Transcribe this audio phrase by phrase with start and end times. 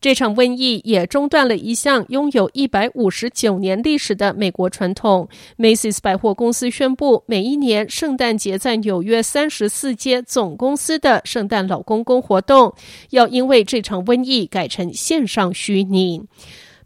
[0.00, 5.28] 这场瘟疫也中断了一项拥有一百五十九年历史的美国传统。
[5.58, 12.74] Macy's 百货公司宣布，每一年圣诞节在纽约三十四街总公司的圣诞老公公活动，
[13.10, 16.22] 要因为这场瘟疫改成线上虚拟。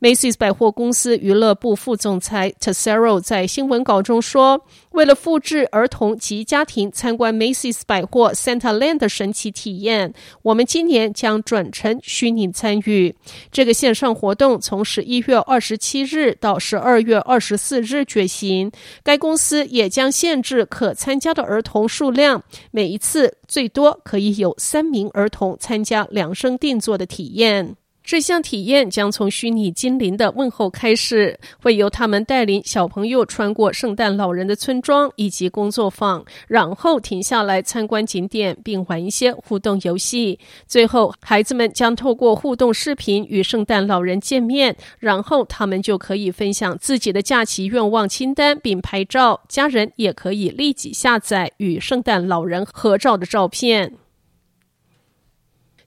[0.01, 13.13] Macy's 百货公司娱乐部副总裁 Tesoro 在新闻稿中说：“为了复制儿童及家庭参观 Macy's 百货 Santaland 的神奇体验，我们今年将转成虚拟参与。
[13.51, 18.71] 这个线上活动从十一月二十七日到十二月二十四日举行。
[19.03, 27.75] 该公司也将限制可参加的儿童数量，每一次最多可以有三名儿童参加量身定做的体验。”
[28.09, 40.39] 这项体验将从虚拟精灵的问候开始，会由他们带领小朋友穿过圣诞老人的村庄以及工作坊，然后停下来参观景点，并玩一些互动游戏。
[40.67, 53.93] 最后，孩子们将透过互动视频与圣诞老人见面，然后他们就可以分享自己的假期愿望清单并拍照，家人也可以立即下载与圣诞老人合照的照片。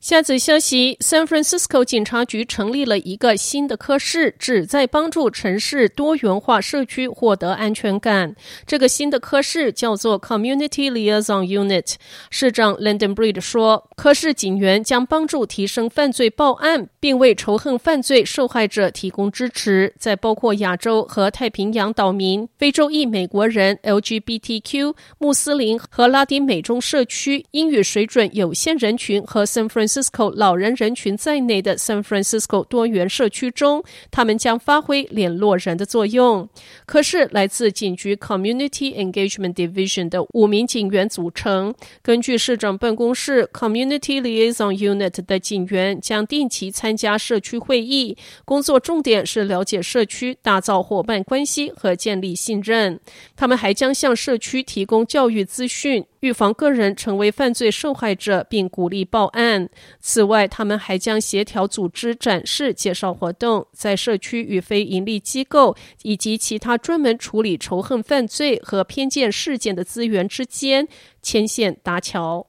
[0.02, 8.36] 下则消息：San Francisco 警察局成立了一个新的科室，旨在帮助城市多元化社区获得安全感。
[8.66, 11.94] 这个新的科室叫做 Community Liaison Unit。
[12.32, 19.94] 市长 London Breed 说，科室警员将帮助提升犯罪报案，并为仇恨犯罪受害者提供支持。
[20.00, 36.47] 在包括亚洲和太平洋岛民、非洲裔美国人、LGBTQ、穆斯林和拉丁美洲社区、英语水准有限人群和 San Francisco Francisco 老人人群在内的 San Francisco 多元社区中，他们将发挥联络人的作用。
[36.85, 41.75] 可是来自警局 Community Engagement Division 的五名警员组成。
[42.01, 48.16] 根据市长办公室 Community Liaison Unit 的警员将定期参加社区会议，
[48.46, 52.97] 工作重点是了解社区、打造伙伴关系和建立信任。
[53.35, 56.06] 他们还将向社区提供教育资讯。
[56.22, 59.70] 预防个人成为犯罪受害者，并鼓励报案。
[60.00, 70.88] 此外，他们还将协调组织、展示、介绍活动，在社区与非营利机构以及其他专门处理仇恨犯罪和偏见事件的资源之间
[71.22, 72.48] 牵线搭桥。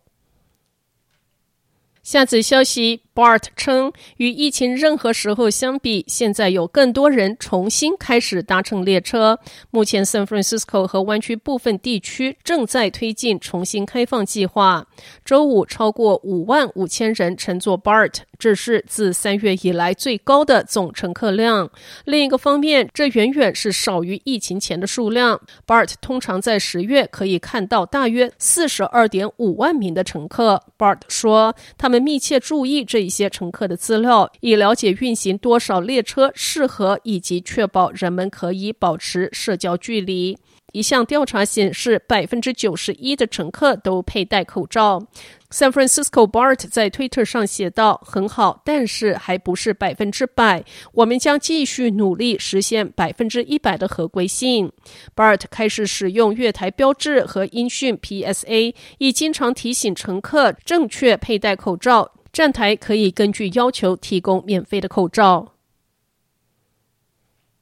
[2.03, 3.03] 下次消息。
[3.15, 9.39] Bart 称，与疫情任何时候相比，现在有更多人重新开始搭乘列车。
[9.71, 14.87] 目前，San Francisco 和湾区部分地区正在推进重新开放计划。
[15.27, 21.69] 周五，超过五万五千人乘坐 Bart，这是自三月以来最高的总乘客量。
[22.06, 25.39] 另一个方面，这远远是少于疫情前的数量。
[25.67, 30.62] Bart 通常在十月可以看到大约四十二点五万名的乘客。
[30.79, 33.01] Bart 说，他们密切注意这。
[33.02, 40.38] 一些乘客的资料，以了解运行多少列车适合，以及确保人们可以保持社交距离。
[40.72, 45.06] 一项调查显示，百分之九十一的乘客都佩戴口罩。
[45.50, 50.64] San Francisco BART 在推特上写道：“很好，但是还不是百分之百。
[50.94, 54.72] 我们将继续努力实现百分之一百的合规性。”
[55.14, 62.10] BART 开始使用月台标志和音讯 PSA，以经常提醒乘客正确佩戴口罩。
[62.32, 65.53] 站台可以根据要求提供免费的口罩。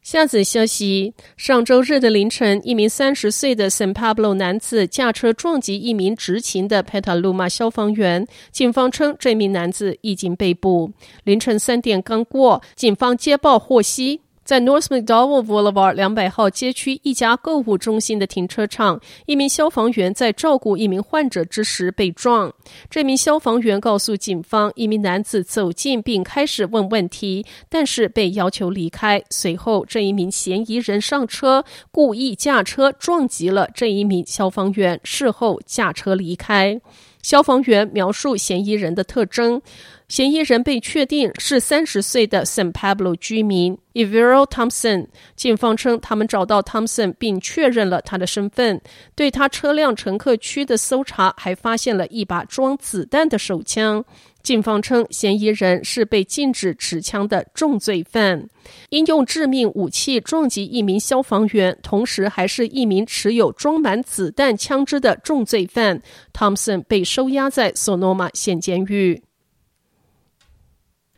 [0.00, 8.26] 下则消息：上周日的凌晨，一名三十岁的 San Pablo 男子驾车撞击一名执勤的佩塔鲁马消防员。
[8.50, 10.92] 警方称，这名男子已经被捕。
[11.24, 14.22] 凌晨三点刚过，警方接报获悉。
[14.50, 22.52] 在 North McDowell Boulevard 两百号街区一家购物中心的停车场，一名消防员在照顾一名患者之时被撞。
[22.90, 29.22] 这名消防员告诉警方，一名男子走近并开始问问题，但是被要求离开。
[29.30, 36.80] 随后，这一名嫌疑人上车，故意驾车撞击了这一名消防员，事后驾车离开。
[37.22, 39.60] 消防员描述嫌疑人的特征。
[40.08, 45.06] 嫌疑人被确定是三十岁的 San Pablo 居民 Evero Thompson。
[45.36, 48.80] 警方称，他们找到 Thompson 并确认了他的身份。
[49.14, 54.04] 对他车辆乘客区的搜查，还发现了一把装子弹的手枪。
[54.42, 58.48] 警方称，嫌疑人是被禁止持枪的重罪犯，
[58.88, 66.00] 因用致命武器撞击一名消防员，同时还是一名持有装满子弹枪支的重罪犯。
[66.32, 69.22] Thompson 被收押在索诺玛县监狱。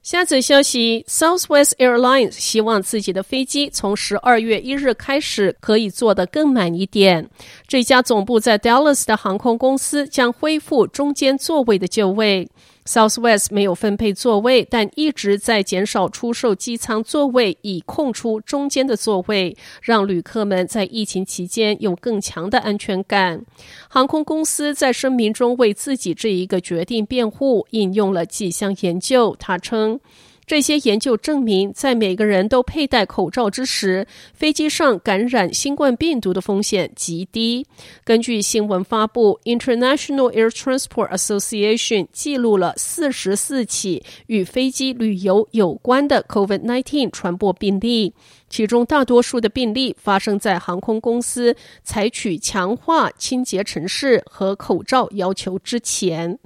[0.02, 7.30] 下则消息：Southwest Airlines 希望自己的飞机从十二月一日开始可以坐得更满一点。
[7.68, 12.50] 这家总部在 Dallas 的航空公司将恢复中间座位的就位。
[12.84, 23.44] Southwest 没有分配座位，但一直在减少出售机舱座位，以空出中间的座位，让旅客们在疫情期间有更强的安全感。
[23.88, 29.36] 航空公司在声明中为自己这一个决定辩护，引用了几项研究。
[29.38, 30.00] 他称，
[30.44, 37.64] 这些研究证明，在每个人都佩戴口罩之时，飞机上感染新冠病毒的风险极低。
[38.04, 48.12] 根据新闻发布，International Air Transport Association 记录了四十四起与飞机旅游有关的 COVID-19 传播病例，
[48.50, 56.38] 其中大多数的病例发生在航空公司采取强化清洁程式和口罩要求之前。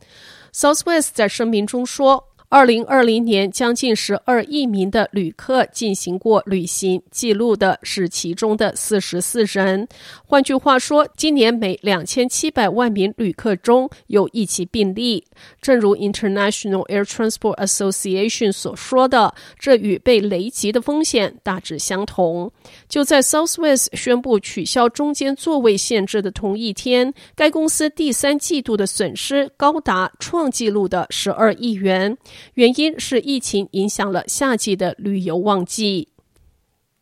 [0.54, 2.28] Southwest 在声明中说。
[2.48, 9.88] 二零二零年，将近十二亿名的旅客进行过旅行，记录的是其中的四十四人。
[10.25, 15.25] 换句话说，今年每两千七百万名旅客中有一起病例。
[15.60, 22.52] 正如 International Air Transport Association 所说的，这与被雷击的风险大致相同。
[22.88, 32.16] 就在 Southwest 宣布取消中间座位限制的同一天，该公司第三季度的损失高达创纪录的十二亿元。
[32.54, 36.08] 原因是疫情影响了夏季的旅游旺季。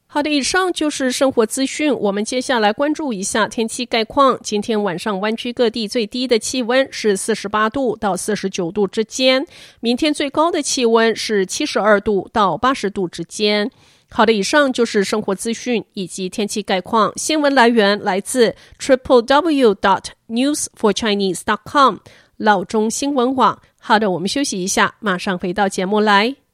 [0.06, 1.92] 好的，以上就是生活资讯。
[1.92, 4.38] 我们接下来关注一下天气概况。
[4.44, 9.44] 今天晚上湾区各地最低的气温是四十八度到四十九度之间，
[9.80, 13.68] 明天最高的气温是七十二度到八十度之间。
[14.08, 17.12] 好的，以上就是生活资讯以及天气概况。
[17.16, 21.96] 新闻来源来自 triple w dot news for chinese dot com
[22.36, 23.60] 老中新闻网。
[23.86, 26.34] 好的，我们休息一下，马上回到节目来。